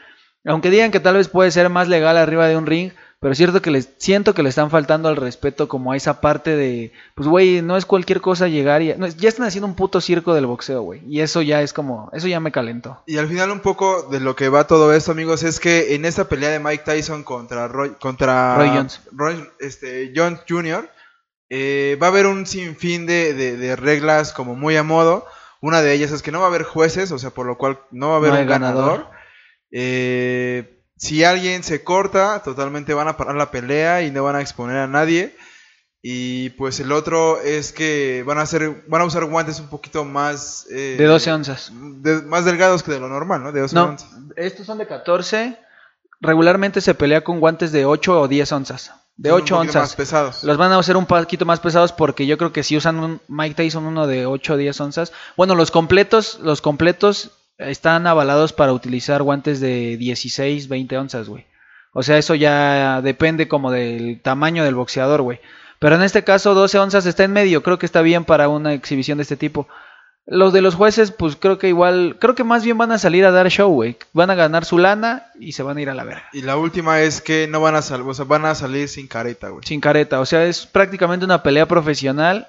[0.45, 3.37] Aunque digan que tal vez puede ser más legal arriba de un ring, pero es
[3.37, 6.91] cierto que les siento que le están faltando al respeto como a esa parte de,
[7.15, 10.33] pues güey, no es cualquier cosa llegar y no, ya están haciendo un puto circo
[10.33, 11.01] del boxeo, güey.
[11.07, 13.01] Y eso ya es como, eso ya me calentó.
[13.07, 16.05] Y al final un poco de lo que va todo esto, amigos, es que en
[16.05, 18.99] esta pelea de Mike Tyson contra Roy, contra Roy Jones.
[19.11, 20.89] Roy- este, Jones Jr.,
[21.49, 25.25] eh, va a haber un sinfín de, de- de reglas como muy a modo.
[25.61, 27.79] Una de ellas es que no va a haber jueces, o sea, por lo cual
[27.91, 28.85] no va a haber No un ganador.
[28.97, 29.07] ganador.
[29.71, 30.74] Eh,
[31.05, 34.77] si alguien se corta, totalmente van a parar la pelea y no van a exponer
[34.77, 35.35] a nadie.
[36.07, 40.05] Y pues el otro es que van a hacer, van a usar guantes un poquito
[40.05, 41.71] más eh, De 12 onzas.
[41.73, 43.51] de- más delgados que de lo normal, ¿no?
[43.51, 44.09] De 12 No, onzas.
[44.35, 45.57] estos son de 14.
[46.21, 48.91] Regularmente se pelea con guantes de 8 o 10 onzas.
[49.17, 49.95] De Son un 8 poquito más onzas.
[49.95, 50.43] pesados.
[50.43, 53.21] Los van a hacer un poquito más pesados porque yo creo que si usan un
[53.27, 55.11] Mike Tyson uno de 8 o 10 onzas.
[55.37, 61.45] Bueno, los completos, los completos están avalados para utilizar guantes de 16, 20 onzas, güey.
[61.93, 65.39] O sea, eso ya depende como del tamaño del boxeador, güey.
[65.79, 68.73] Pero en este caso 12 onzas está en medio, creo que está bien para una
[68.73, 69.67] exhibición de este tipo.
[70.27, 73.25] Los de los jueces, pues creo que igual, creo que más bien van a salir
[73.25, 73.95] a dar show, güey.
[74.11, 76.27] Van a ganar su lana y se van a ir a la verga.
[76.33, 79.07] Y la última es que no van a salir, o sea, van a salir sin
[79.07, 79.63] careta, güey.
[79.65, 82.47] Sin careta, o sea, es prácticamente una pelea profesional,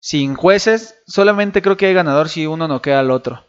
[0.00, 0.96] sin jueces.
[1.06, 3.44] Solamente creo que hay ganador si uno noquea al otro.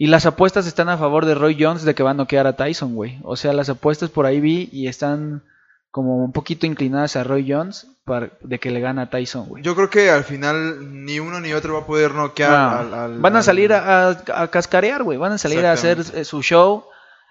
[0.00, 2.54] Y las apuestas están a favor de Roy Jones de que va a noquear a
[2.54, 3.18] Tyson, güey.
[3.24, 5.42] O sea, las apuestas por ahí vi y están
[5.90, 9.62] como un poquito inclinadas a Roy Jones para, de que le gana a Tyson, güey.
[9.64, 12.78] Yo creo que al final ni uno ni otro va a poder noquear No.
[12.78, 15.18] al, al- Van a al- salir a, a- a cascarear, güey.
[15.18, 16.84] Van a salir a hacer su show.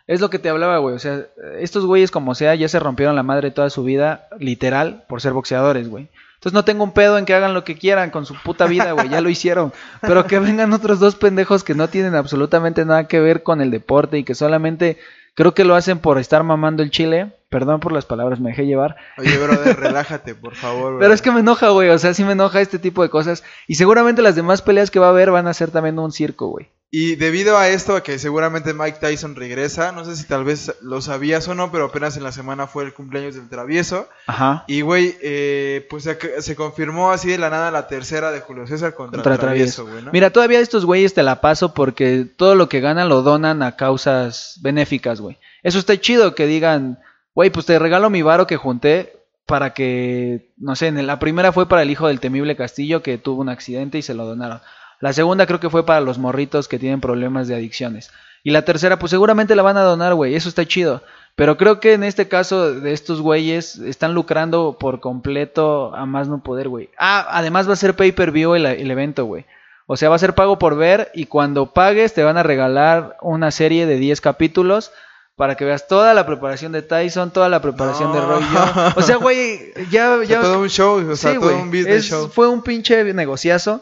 [0.05, 0.95] Es lo que te hablaba, güey.
[0.95, 1.25] O sea,
[1.59, 5.33] estos güeyes, como sea, ya se rompieron la madre toda su vida, literal, por ser
[5.33, 6.09] boxeadores, güey.
[6.37, 8.91] Entonces no tengo un pedo en que hagan lo que quieran con su puta vida,
[8.91, 9.09] güey.
[9.09, 9.73] Ya lo hicieron.
[10.01, 13.71] Pero que vengan otros dos pendejos que no tienen absolutamente nada que ver con el
[13.71, 14.99] deporte y que solamente
[15.33, 17.33] creo que lo hacen por estar mamando el chile.
[17.49, 18.97] Perdón por las palabras, me dejé llevar.
[19.17, 20.83] Oye, brother, relájate, por favor.
[20.83, 21.11] Pero brother.
[21.11, 21.89] es que me enoja, güey.
[21.89, 23.43] O sea, sí me enoja este tipo de cosas.
[23.65, 26.49] Y seguramente las demás peleas que va a haber van a ser también un circo,
[26.49, 26.69] güey.
[26.89, 30.73] Y debido a esto, a que seguramente Mike Tyson regresa, no sé si tal vez
[30.81, 34.07] lo sabías o no, pero apenas en la semana fue el cumpleaños del travieso.
[34.25, 34.63] Ajá.
[34.67, 38.65] Y, güey, eh, pues se, se confirmó así de la nada la tercera de Julio
[38.67, 39.91] César contra, Contra el travieso, Travieso.
[39.91, 40.11] güey, ¿no?
[40.13, 43.75] Mira, todavía estos güeyes te la paso porque todo lo que ganan lo donan a
[43.75, 45.37] causas benéficas, güey.
[45.63, 46.99] Eso está chido que digan,
[47.35, 49.13] güey, pues te regalo mi varo que junté
[49.45, 53.17] para que, no sé, en la primera fue para el hijo del temible Castillo que
[53.17, 54.61] tuvo un accidente y se lo donaron.
[54.99, 58.11] La segunda creo que fue para los morritos que tienen problemas de adicciones.
[58.43, 60.35] Y la tercera, pues seguramente la van a donar, güey.
[60.35, 61.01] Eso está chido.
[61.35, 66.27] Pero creo que en este caso de estos güeyes están lucrando por completo a más
[66.27, 66.89] no poder, güey.
[66.97, 69.45] Ah, además va a ser pay-per-view el, el evento, güey.
[69.85, 73.17] O sea, va a ser pago por ver y cuando pagues te van a regalar
[73.21, 74.91] una serie de 10 capítulos
[75.35, 78.19] para que veas toda la preparación de Tyson, toda la preparación de.
[78.21, 78.97] Roy Jones.
[78.97, 80.17] O sea, güey, ya...
[80.27, 82.29] Ya todo un show, o sea, sí, todo güey, un business es- show.
[82.29, 83.81] Fue un pinche negociazo.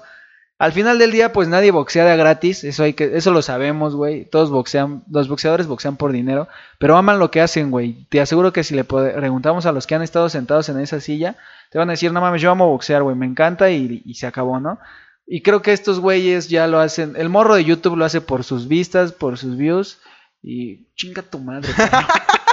[0.58, 3.94] Al final del día, pues nadie boxea de gratis, eso hay que, eso lo sabemos,
[3.96, 4.24] güey.
[4.26, 6.48] Todos boxean, los boxeadores boxean por dinero,
[6.80, 8.08] pero aman lo que hacen, güey.
[8.10, 11.36] Te aseguro que si le preguntamos a los que han estado sentados en esa silla,
[11.72, 14.28] te van a decir, no mames, yo amo boxear, güey, me encanta y, y se
[14.28, 14.80] acabó, ¿no?
[15.28, 18.44] Y creo que estos güeyes ya lo hacen, el morro de YouTube lo hace por
[18.46, 20.00] sus vistas, por sus views
[20.42, 21.70] y chinga tu madre.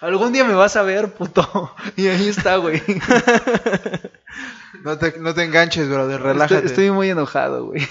[0.00, 1.72] Algún día me vas a ver, puto.
[1.96, 2.82] Y ahí está, güey.
[4.84, 6.54] No te, no te enganches, brother, relájate.
[6.56, 7.86] Estoy, estoy muy enojado, güey.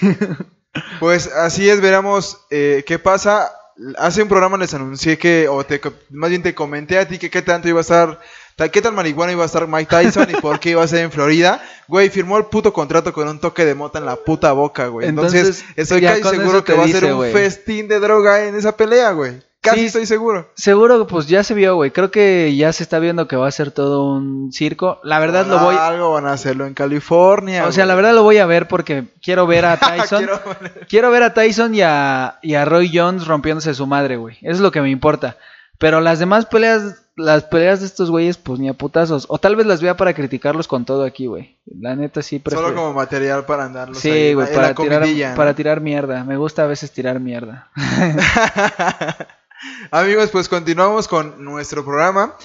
[1.00, 3.52] Pues así es, veremos eh, qué pasa.
[3.98, 7.28] Hace un programa les anuncié que, o te, más bien te comenté a ti que
[7.28, 8.18] qué tanto iba a estar,
[8.56, 11.00] ta- qué tan marihuana iba a estar Mike Tyson y por qué iba a ser
[11.00, 11.62] en Florida.
[11.88, 15.08] Güey, firmó el puto contrato con un toque de mota en la puta boca, güey.
[15.08, 18.74] Entonces, Entonces, estoy casi seguro que va a ser un festín de droga en esa
[18.74, 19.42] pelea, güey.
[19.62, 19.86] Casi Sí.
[19.86, 20.50] estoy seguro.
[20.54, 21.92] Seguro, pues ya se vio, güey.
[21.92, 24.98] Creo que ya se está viendo que va a ser todo un circo.
[25.04, 27.64] La verdad lo voy, Algo van a hacerlo en California.
[27.66, 27.88] o sea, güey.
[27.88, 30.18] la verdad lo voy a ver porque quiero ver a Tyson.
[30.26, 30.40] Quiero-
[30.88, 34.36] Quiero ver a Tyson y a, y a Roy Jones rompiéndose su madre, güey.
[34.42, 35.36] Eso es lo que me importa.
[35.78, 39.26] Pero las demás peleas, las peleas de estos güeyes, pues ni a putazos.
[39.28, 41.56] O tal vez las vea para criticarlos con todo aquí, güey.
[41.66, 42.68] La neta sí prefiero.
[42.68, 45.36] Solo como material para andarlos ahí Sí, en güey, para tirar, comidilla, ¿no?
[45.36, 46.24] para tirar mierda.
[46.24, 47.68] Me gusta a veces tirar mierda.
[49.90, 52.36] Amigos, pues continuamos con nuestro programa,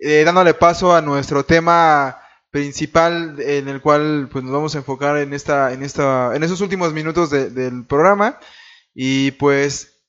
[0.00, 2.18] eh, dándole paso a nuestro tema
[2.50, 6.60] principal en el cual pues nos vamos a enfocar en esta, en esta, en esos
[6.60, 8.38] últimos minutos de- del programa.
[8.94, 10.02] Y pues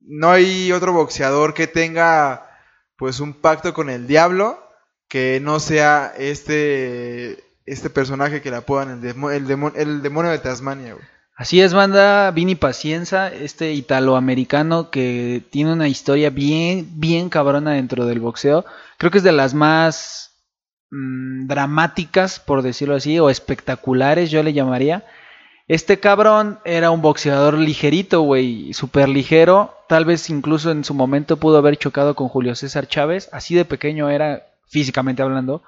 [0.00, 2.50] no hay otro boxeador que tenga
[2.96, 4.62] pues un pacto con el diablo
[5.08, 10.38] que no sea este este personaje que le apodan el, demo- el, el demonio de
[10.38, 10.92] Tasmania.
[10.94, 11.06] güey.
[11.36, 12.30] Así es, banda.
[12.30, 18.64] Vini Pacienza, este italoamericano que tiene una historia bien, bien cabrona dentro del boxeo.
[18.98, 20.44] Creo que es de las más
[20.90, 25.04] mm, dramáticas, por decirlo así, o espectaculares, yo le llamaría.
[25.66, 29.74] Este cabrón era un boxeador ligerito, güey, súper ligero.
[29.88, 33.28] Tal vez incluso en su momento pudo haber chocado con Julio César Chávez.
[33.32, 35.62] Así de pequeño era, físicamente hablando.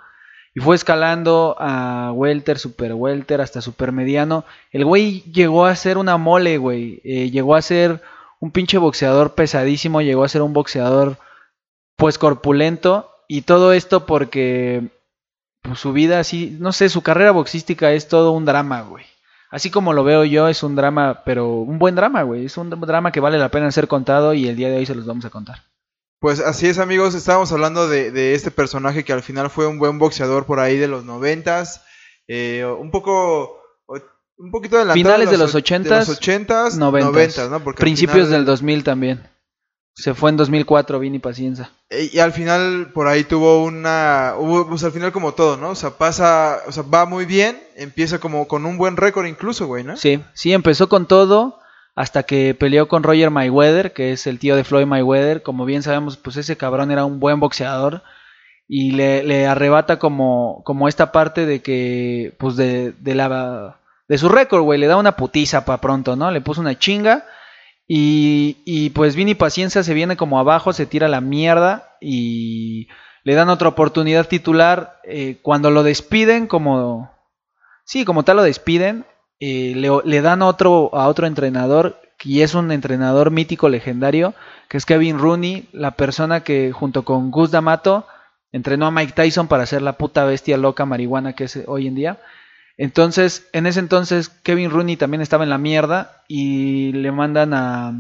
[0.57, 4.47] Y fue escalando a welter, super welter, hasta super mediano.
[4.73, 7.03] El güey llegó a ser una mole, güey.
[7.05, 8.01] Eh, llegó a ser
[8.41, 10.01] un pinche boxeador pesadísimo.
[10.01, 11.19] Llegó a ser un boxeador,
[11.97, 13.11] pues, corpulento.
[13.29, 14.89] Y todo esto porque
[15.61, 19.05] pues, su vida así, no sé, su carrera boxística es todo un drama, güey.
[19.51, 22.47] Así como lo veo yo, es un drama, pero un buen drama, güey.
[22.47, 24.95] Es un drama que vale la pena ser contado y el día de hoy se
[24.95, 25.65] los vamos a contar.
[26.21, 29.79] Pues así es amigos, estábamos hablando de, de este personaje que al final fue un
[29.79, 31.83] buen boxeador por ahí de los noventas,
[32.27, 33.61] eh, un poco,
[34.39, 37.61] un poquito adelantado Finales de los och- ochentas, ochentas, noventas, ¿no?
[37.63, 39.29] Porque Principios final- del 2000 también.
[39.99, 41.71] Se fue en 2004 Vini Pacienza.
[41.89, 44.35] E- Y al final, por ahí tuvo una.
[44.39, 45.71] Hubo, pues al final, como todo, ¿no?
[45.71, 46.59] O sea, pasa.
[46.67, 47.59] O sea, va muy bien.
[47.77, 49.97] Empieza como con un buen récord, incluso, güey, ¿no?
[49.97, 51.59] Sí, sí, empezó con todo
[51.97, 55.43] hasta que peleó con Roger Mayweather, que es el tío de Floyd Mayweather.
[55.43, 58.03] Como bien sabemos, pues ese cabrón era un buen boxeador
[58.69, 64.29] y le, arrebata como, como esta parte de que, pues de, de la de su
[64.29, 66.31] récord, güey, le da una putiza para pronto, ¿no?
[66.31, 67.25] Le puso una chinga
[67.89, 72.89] y, y pues Vini Paciencia se viene como abajo, se tira la mierda y
[73.25, 77.11] le dan otra oportunidad titular eh, cuando lo despiden como
[77.85, 79.05] sí como tal lo despiden
[79.41, 84.35] eh, le, le dan otro a otro entrenador y es un entrenador mítico legendario
[84.69, 88.07] que es Kevin Rooney la persona que junto con Gus D'Amato
[88.53, 91.95] entrenó a Mike Tyson para ser la puta bestia loca marihuana que es hoy en
[91.95, 92.19] día.
[92.79, 97.93] Entonces en ese entonces Kevin Rooney también estaba en la mierda y le mandan a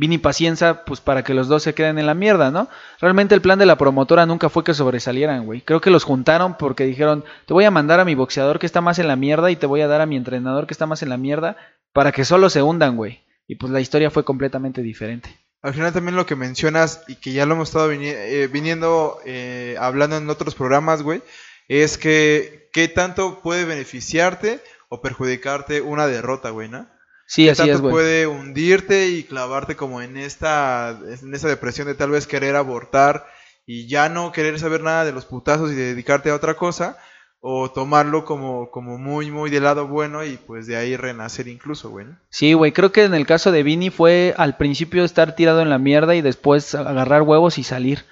[0.00, 2.70] Vini Pacienza, pues para que los dos se queden en la mierda, ¿no?
[3.02, 5.60] Realmente el plan de la promotora nunca fue que sobresalieran, güey.
[5.60, 8.80] Creo que los juntaron porque dijeron, te voy a mandar a mi boxeador que está
[8.80, 11.02] más en la mierda y te voy a dar a mi entrenador que está más
[11.02, 11.58] en la mierda
[11.92, 13.20] para que solo se hundan, güey.
[13.46, 15.38] Y pues la historia fue completamente diferente.
[15.60, 19.76] Al final también lo que mencionas y que ya lo hemos estado eh, viniendo eh,
[19.78, 21.20] hablando en otros programas, güey,
[21.68, 26.88] es que qué tanto puede beneficiarte o perjudicarte una derrota, güey, ¿no?
[27.30, 27.92] Sí, ¿Qué así tanto es, güey.
[27.92, 33.24] puede hundirte y clavarte como en esta, en esa depresión de tal vez querer abortar
[33.64, 36.98] y ya no querer saber nada de los putazos y dedicarte a otra cosa?
[37.38, 41.88] O tomarlo como, como muy, muy del lado bueno y pues de ahí renacer incluso,
[41.90, 42.06] güey.
[42.06, 42.18] ¿no?
[42.30, 45.70] Sí, güey, creo que en el caso de Vini fue al principio estar tirado en
[45.70, 48.06] la mierda y después agarrar huevos y salir.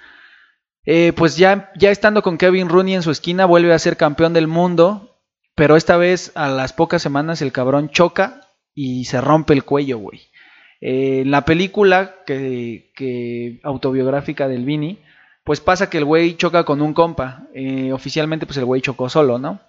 [0.85, 4.31] Eh, pues ya, ya estando con Kevin Rooney en su esquina, vuelve a ser campeón
[4.31, 5.19] del mundo,
[5.55, 8.45] pero esta vez a las pocas semanas el cabrón choca
[8.81, 10.21] y se rompe el cuello, güey.
[10.79, 14.99] Eh, en la película que, que autobiográfica del Vini,
[15.43, 17.49] pues pasa que el güey choca con un compa.
[17.53, 19.59] Eh, oficialmente, pues el güey chocó solo, ¿no?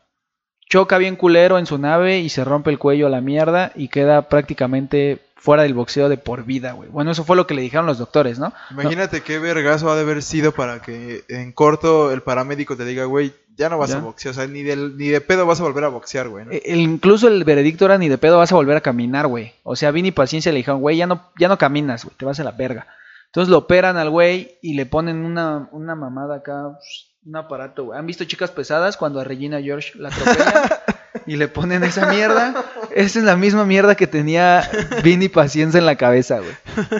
[0.70, 3.88] Choca bien culero en su nave y se rompe el cuello a la mierda y
[3.88, 6.88] queda prácticamente fuera del boxeo de por vida, güey.
[6.90, 8.52] Bueno, eso fue lo que le dijeron los doctores, ¿no?
[8.70, 13.04] Imagínate qué vergazo ha de haber sido para que en corto el paramédico te diga,
[13.06, 13.96] güey, ya no vas Ya.
[13.96, 16.44] a boxear, o sea, ni, del, ni de pedo vas a volver a boxear, güey.
[16.44, 16.52] ¿no?
[16.52, 19.52] El- incluso el veredicto era ni de pedo vas a volver a caminar, güey.
[19.64, 22.38] O sea, Vini Paciencia le dijeron, güey, ya no, ya no caminas, güey, te vas
[22.38, 22.86] a la verga.
[23.26, 26.78] Entonces lo operan al güey y le ponen una, una mamada acá,
[27.24, 27.98] un aparato, güey.
[27.98, 30.70] ¿Han visto chicas pesadas cuando a Regina George la atropellan?
[31.26, 32.64] y le ponen esa mierda.
[32.94, 34.68] Esa es la misma mierda que tenía
[35.02, 36.54] Vini Paciencia en la cabeza, güey.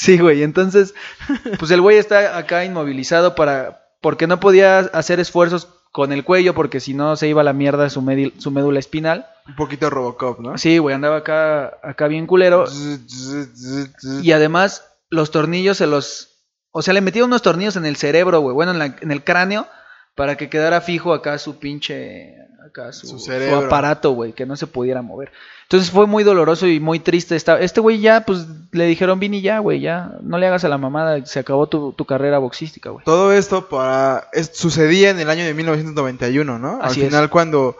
[0.00, 0.94] Sí, güey, entonces,
[1.58, 6.54] pues el güey está acá inmovilizado para, porque no podía hacer esfuerzos con el cuello,
[6.54, 8.00] porque si no se iba a la mierda su,
[8.38, 9.26] su médula espinal.
[9.46, 10.56] Un poquito Robocop, ¿no?
[10.56, 12.64] Sí, güey, andaba acá, acá bien culero.
[14.22, 16.29] Y además, los tornillos se los.
[16.72, 18.54] O sea, le metieron unos tornillos en el cerebro, güey.
[18.54, 19.66] Bueno, en, la- en el cráneo.
[20.14, 22.34] Para que quedara fijo acá su pinche.
[22.66, 23.66] Acá su, Su su cerebro.
[23.66, 24.32] aparato, güey.
[24.32, 25.32] Que no se pudiera mover.
[25.62, 27.34] Entonces fue muy doloroso y muy triste.
[27.36, 30.12] Esta- Este güey ya, pues le dijeron, Vini, ya, güey, ya.
[30.22, 31.24] No le hagas a la mamada.
[31.26, 33.04] Se acabó tu, tu carrera boxística, güey.
[33.04, 36.78] Todo esto para es- sucedía en el año de 1991, ¿no?
[36.82, 37.12] Así Al es.
[37.12, 37.76] final cuando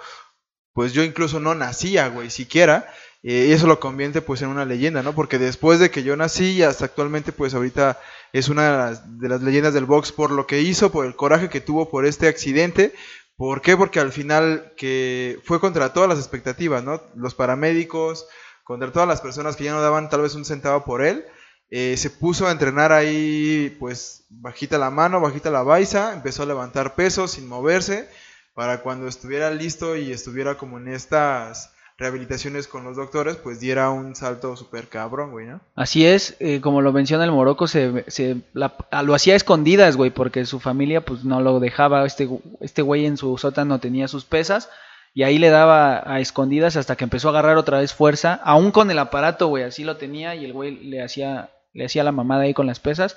[0.72, 2.86] pues yo incluso no nacía, güey, siquiera,
[3.22, 5.14] y eso lo convierte pues en una leyenda, ¿no?
[5.14, 8.00] Porque después de que yo nací y hasta actualmente pues ahorita
[8.32, 11.16] es una de las, de las leyendas del box por lo que hizo, por el
[11.16, 12.94] coraje que tuvo por este accidente.
[13.36, 13.76] ¿Por qué?
[13.76, 17.02] Porque al final que fue contra todas las expectativas, ¿no?
[17.14, 18.26] Los paramédicos,
[18.64, 21.24] contra todas las personas que ya no daban tal vez un centavo por él.
[21.70, 26.46] Eh, se puso a entrenar ahí, pues, bajita la mano, bajita la baisa, empezó a
[26.46, 28.08] levantar pesos sin moverse,
[28.54, 33.90] para cuando estuviera listo y estuviera como en estas rehabilitaciones con los doctores, pues diera
[33.90, 35.60] un salto súper cabrón, güey, ¿no?
[35.76, 39.96] Así es, eh, como lo menciona el Morocco, se, se la- lo hacía a escondidas,
[39.96, 42.28] güey, porque su familia pues no lo dejaba, este,
[42.60, 44.70] este güey en su sótano tenía sus pesas
[45.12, 48.70] y ahí le daba a escondidas hasta que empezó a agarrar otra vez fuerza, aún
[48.70, 52.12] con el aparato, güey, así lo tenía y el güey le hacía, le hacía la
[52.12, 53.16] mamada ahí con las pesas,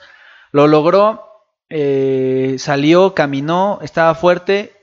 [0.52, 1.30] lo logró,
[1.70, 4.74] eh, salió, caminó, estaba fuerte,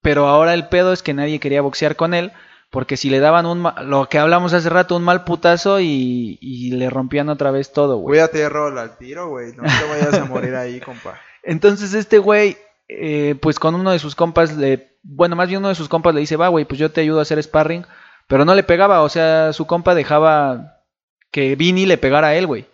[0.00, 2.30] pero ahora el pedo es que nadie quería boxear con él.
[2.70, 6.72] Porque si le daban un, lo que hablamos hace rato, un mal putazo y, y
[6.72, 8.12] le rompían otra vez todo, güey.
[8.12, 11.18] Cuídate, rol al tiro, güey, no te vayas a morir ahí, compa.
[11.42, 15.68] Entonces este güey, eh, pues con uno de sus compas, le, bueno, más bien uno
[15.68, 17.86] de sus compas le dice, va, güey, pues yo te ayudo a hacer sparring.
[18.26, 20.82] Pero no le pegaba, o sea, su compa dejaba
[21.30, 22.66] que Vini le pegara a él, güey.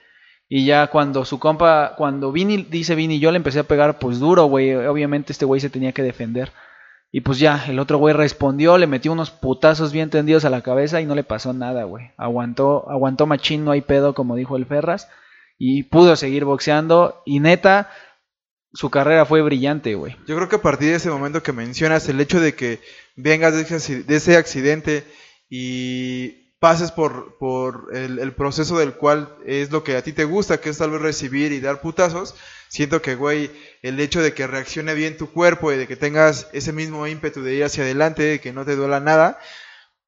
[0.48, 4.18] Y ya cuando su compa, cuando Vini dice Vini, yo le empecé a pegar, pues
[4.18, 4.74] duro, güey.
[4.74, 6.52] Obviamente este güey se tenía que defender.
[7.16, 10.62] Y pues ya, el otro güey respondió, le metió unos putazos bien tendidos a la
[10.62, 12.11] cabeza y no le pasó nada, güey.
[12.16, 15.07] Aguantó, aguantó machín, no hay pedo, como dijo el Ferras.
[15.57, 17.22] Y pudo seguir boxeando.
[17.24, 17.88] Y neta,
[18.72, 20.16] su carrera fue brillante, güey.
[20.27, 22.81] Yo creo que a partir de ese momento que mencionas, el hecho de que
[23.14, 25.05] vengas de ese, de ese accidente
[25.48, 30.24] y pases por, por el, el, proceso del cual es lo que a ti te
[30.24, 32.35] gusta, que es tal vez recibir y dar putazos,
[32.74, 36.48] siento que, güey, el hecho de que reaccione bien tu cuerpo y de que tengas
[36.52, 39.38] ese mismo ímpetu de ir hacia adelante, de que no te duela nada,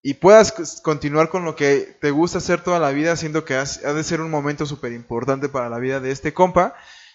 [0.02, 3.62] y puedas continuar con lo que te gusta hacer toda la vida, siento que ha
[3.64, 6.74] de ser un momento súper importante para la vida de este compa.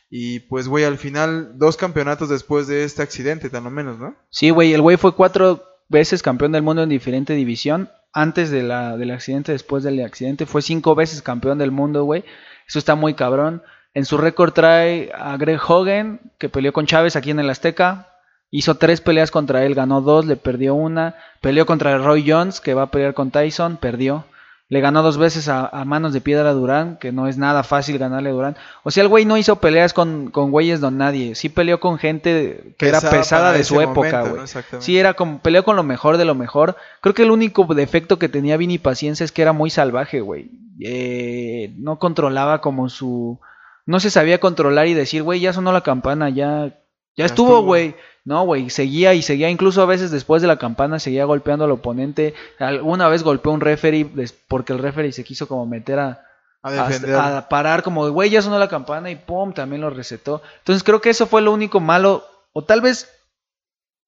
[0.09, 4.15] Y pues, güey, al final, dos campeonatos después de este accidente, tan o menos, ¿no?
[4.29, 8.63] Sí, güey, el güey fue cuatro veces campeón del mundo en diferente división antes de
[8.63, 12.23] la, del accidente, después del accidente, fue cinco veces campeón del mundo, güey.
[12.67, 13.63] Eso está muy cabrón.
[13.93, 18.07] En su récord trae a Greg Hogan, que peleó con Chávez aquí en el Azteca.
[18.49, 21.15] Hizo tres peleas contra él, ganó dos, le perdió una.
[21.41, 24.25] Peleó contra Roy Jones, que va a pelear con Tyson, perdió.
[24.71, 27.61] Le ganó dos veces a, a, manos de piedra a Durán, que no es nada
[27.63, 28.57] fácil ganarle a Durán.
[28.83, 31.35] O sea, el güey no hizo peleas con, con güeyes don nadie.
[31.35, 34.43] Sí peleó con gente que pesada era pesada de su época, güey.
[34.43, 34.81] ¿no?
[34.81, 36.77] Sí, era como, peleó con lo mejor de lo mejor.
[37.01, 40.51] Creo que el único defecto que tenía Vini Paciencia es que era muy salvaje, güey.
[40.79, 43.41] Eh, no controlaba como su...
[43.85, 46.77] No se sabía controlar y decir, güey, ya sonó la campana, ya...
[47.17, 47.95] Ya, estuvo, güey.
[48.23, 51.71] No, güey, seguía y seguía, incluso a veces después de la campana seguía golpeando al
[51.71, 52.33] oponente.
[52.57, 54.09] Alguna vez golpeó un referee
[54.47, 56.23] porque el referee se quiso como meter a,
[56.61, 60.41] a, a parar, como, güey, ya sonó la campana y pum, también lo recetó.
[60.59, 63.11] Entonces creo que eso fue lo único malo, o tal vez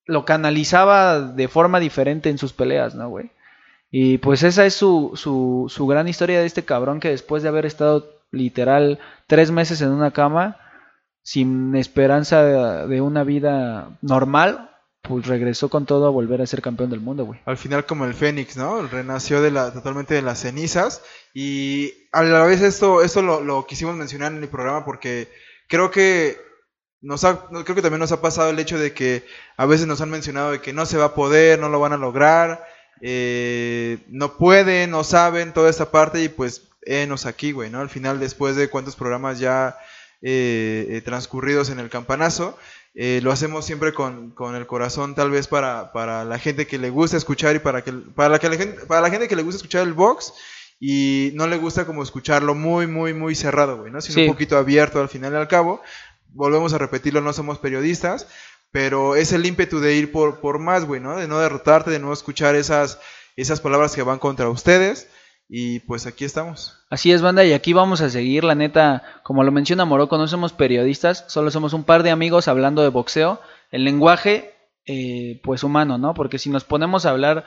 [0.05, 3.31] lo canalizaba de forma diferente en sus peleas, ¿no, güey?
[3.91, 7.49] Y pues esa es su, su, su gran historia de este cabrón que después de
[7.49, 10.57] haber estado literal tres meses en una cama,
[11.21, 16.89] sin esperanza de, una vida normal, pues regresó con todo a volver a ser campeón
[16.89, 17.39] del mundo, güey.
[17.45, 18.85] Al final como el Fénix, ¿no?
[18.87, 21.01] Renació de la, totalmente de las cenizas
[21.33, 25.29] y a la vez esto, esto lo, lo quisimos mencionar en el programa porque
[25.67, 26.37] creo que
[27.01, 29.25] nos ha, creo que también nos ha pasado el hecho de que
[29.57, 31.93] a veces nos han mencionado de que no se va a poder, no lo van
[31.93, 32.65] a lograr,
[33.01, 37.79] eh, no pueden, no saben, toda esta parte y pues enos aquí, güey, ¿no?
[37.79, 39.77] Al final después de cuántos programas ya
[40.25, 42.57] eh, eh, transcurridos en el campanazo.
[42.95, 46.77] Eh, lo hacemos siempre con, con, el corazón, tal vez para, para la gente que
[46.77, 49.35] le gusta escuchar y para, que, para, la, que la gente, para la gente que
[49.35, 50.33] le gusta escuchar el box
[50.79, 53.99] y no le gusta como escucharlo muy, muy, muy cerrado, güey, ¿no?
[53.99, 54.21] Sino sí.
[54.21, 55.81] un poquito abierto al final y al cabo.
[56.29, 58.27] Volvemos a repetirlo, no somos periodistas,
[58.73, 61.15] pero es el ímpetu de ir por, por más, güey, ¿no?
[61.15, 62.99] De no derrotarte, de no escuchar esas,
[63.35, 65.07] esas palabras que van contra ustedes.
[65.47, 66.79] Y pues aquí estamos.
[66.89, 70.27] Así es, banda, y aquí vamos a seguir, la neta, como lo menciona Morocco, no
[70.27, 74.55] somos periodistas, solo somos un par de amigos hablando de boxeo, el lenguaje,
[74.87, 76.15] eh, pues humano, ¿no?
[76.15, 77.45] Porque si nos ponemos a hablar,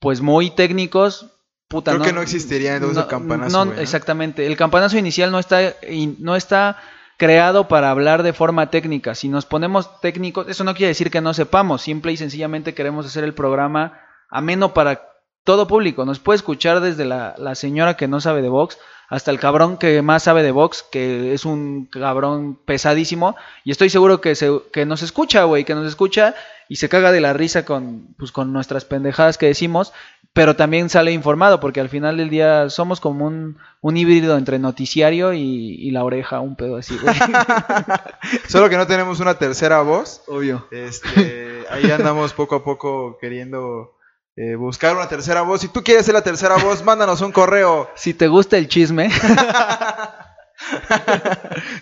[0.00, 1.26] pues muy técnicos,
[1.68, 3.64] puta, Creo no, que no existiría entonces no, el campanazo.
[3.64, 3.80] No, wey, ¿no?
[3.80, 5.74] exactamente, el campanazo inicial no está,
[6.18, 6.78] no está
[7.16, 11.20] creado para hablar de forma técnica, si nos ponemos técnicos, eso no quiere decir que
[11.20, 15.13] no sepamos, simple y sencillamente queremos hacer el programa ameno para
[15.44, 16.04] todo público.
[16.04, 18.78] Nos puede escuchar desde la, la, señora que no sabe de box
[19.08, 23.36] hasta el cabrón que más sabe de box, que es un cabrón pesadísimo.
[23.62, 26.34] Y estoy seguro que, se, que nos escucha, güey, que nos escucha
[26.68, 29.92] y se caga de la risa con, pues, con nuestras pendejadas que decimos,
[30.32, 34.58] pero también sale informado, porque al final del día somos como un, un híbrido entre
[34.58, 37.14] noticiario y, y, la oreja, un pedo así, güey.
[38.48, 40.22] Solo que no tenemos una tercera voz.
[40.26, 40.66] Obvio.
[40.70, 43.94] Este, ahí andamos poco a poco queriendo
[44.36, 45.60] eh, buscar una tercera voz.
[45.60, 47.88] Si tú quieres ser la tercera voz, mándanos un correo.
[47.94, 49.10] Si te gusta el chisme,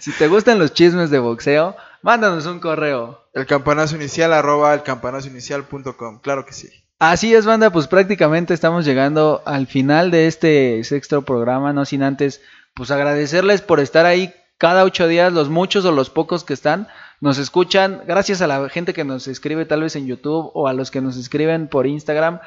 [0.01, 3.27] si te gustan los chismes de boxeo, mándanos un correo.
[3.33, 6.69] El campanazo inicial arroba el campanazo inicial.com, claro que sí.
[6.99, 12.05] Así es, banda, pues prácticamente estamos llegando al final de este sexto programa, no sin
[12.05, 12.43] antes,
[12.75, 16.87] pues agradecerles por estar ahí cada ocho días, los muchos o los pocos que están,
[17.20, 20.72] nos escuchan, gracias a la gente que nos escribe tal vez en YouTube o a
[20.72, 22.38] los que nos escriben por Instagram.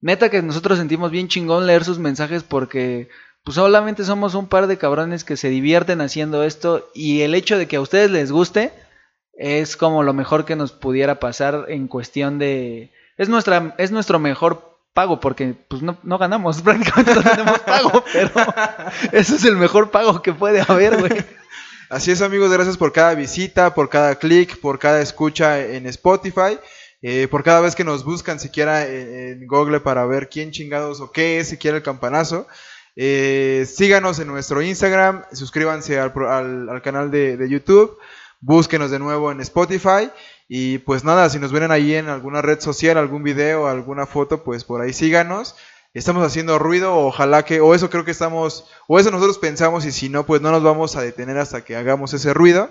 [0.00, 3.08] Neta que nosotros sentimos bien chingón leer sus mensajes porque
[3.42, 7.58] pues solamente somos un par de cabrones que se divierten haciendo esto y el hecho
[7.58, 8.72] de que a ustedes les guste
[9.32, 14.20] es como lo mejor que nos pudiera pasar en cuestión de es nuestra es nuestro
[14.20, 18.30] mejor pago porque pues no, no ganamos prácticamente no tenemos pago pero
[19.10, 21.24] ese es el mejor pago que puede haber güey
[21.90, 26.58] Así es amigos, gracias por cada visita, por cada clic, por cada escucha en Spotify,
[27.02, 31.12] eh, por cada vez que nos buscan siquiera en, Google para ver quién chingados o
[31.12, 32.46] qué es siquiera el campanazo.
[32.96, 37.98] Eh, síganos en nuestro Instagram, suscríbanse al, al, al canal de, de, YouTube,
[38.40, 40.10] búsquenos de nuevo en Spotify
[40.48, 44.42] Y pues nada, si nos ven ahí en alguna red social, algún video, alguna foto,
[44.42, 45.54] pues por ahí síganos.
[45.94, 49.92] Estamos haciendo ruido, ojalá que, o eso creo que estamos, o eso nosotros pensamos y
[49.92, 52.68] si no, pues no nos vamos a detener hasta que hagamos ese ruido.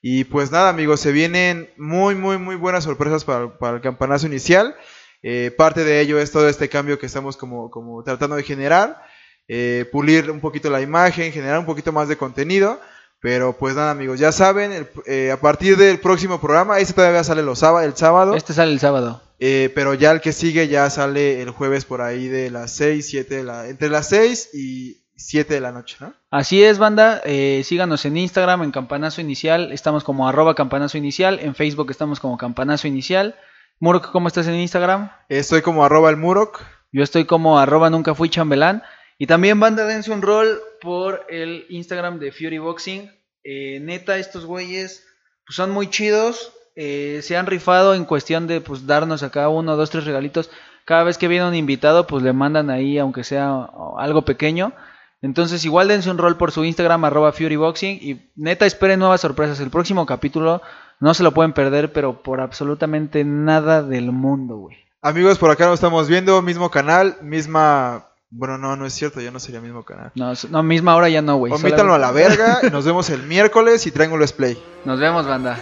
[0.00, 4.74] Y pues nada amigos, se vienen muy, muy, muy buenas sorpresas para, el campanazo inicial.
[5.22, 9.02] Eh, parte de ello es todo este cambio que estamos como, como tratando de generar.
[9.48, 12.80] Eh, pulir un poquito la imagen, generar un poquito más de contenido.
[13.20, 17.42] Pero pues nada amigos, ya saben, eh, a partir del próximo programa, este todavía sale
[17.42, 19.20] los sába- el sábado, Este sale el sábado.
[19.40, 23.08] Eh, pero ya el que sigue ya sale el jueves por ahí de las 6,
[23.08, 23.68] 7 de la...
[23.68, 26.14] Entre las 6 y 7 de la noche, ¿no?
[26.30, 27.22] Así es, banda.
[27.24, 29.72] eh, síganos en Instagram, en Campanazo Inicial.
[29.72, 31.40] Estamos como arroba Campanazo Inicial.
[31.40, 33.34] En Facebook estamos como Campanazo Inicial.
[33.78, 35.10] Murok, ¿cómo estás en Instagram?
[35.28, 36.62] Estoy como arroba el Murok.
[36.92, 38.82] Yo estoy como arroba nunca fui chambelán.
[39.16, 43.10] Y también, banda, dense un rol por el Instagram de Fury Boxing.
[43.44, 45.06] Eh, neta, estos güeyes
[45.46, 46.52] pues, son muy chidos.
[46.82, 50.48] Eh, se han rifado en cuestión de pues darnos acá uno, dos, tres regalitos.
[50.86, 53.68] Cada vez que viene un invitado, pues le mandan ahí, aunque sea
[53.98, 54.72] algo pequeño.
[55.20, 57.98] Entonces, igual dense un rol por su Instagram, arroba FuryBoxing.
[58.00, 59.60] Y neta, esperen nuevas sorpresas.
[59.60, 60.62] El próximo capítulo
[61.00, 64.78] no se lo pueden perder, pero por absolutamente nada del mundo, güey.
[65.02, 68.06] Amigos, por acá nos estamos viendo, mismo canal, misma...
[68.30, 70.12] Bueno, no, no es cierto, ya no sería mismo canal.
[70.14, 71.52] No, no, misma hora ya no, güey.
[71.52, 74.56] Omítanlo a la verga, nos vemos el miércoles y Triángulo Play.
[74.86, 75.58] Nos vemos, banda.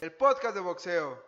[0.00, 1.22] El podcast de boxeo.